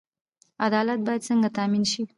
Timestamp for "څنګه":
1.29-1.49